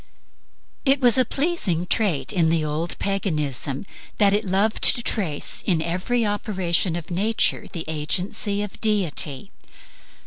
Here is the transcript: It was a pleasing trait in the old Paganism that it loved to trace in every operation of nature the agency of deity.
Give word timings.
It 0.83 0.99
was 0.99 1.19
a 1.19 1.25
pleasing 1.25 1.85
trait 1.85 2.33
in 2.33 2.49
the 2.49 2.65
old 2.65 2.97
Paganism 2.97 3.85
that 4.17 4.33
it 4.33 4.45
loved 4.45 4.83
to 4.95 5.03
trace 5.03 5.61
in 5.61 5.79
every 5.79 6.25
operation 6.25 6.95
of 6.95 7.11
nature 7.11 7.67
the 7.71 7.85
agency 7.87 8.63
of 8.63 8.81
deity. 8.81 9.51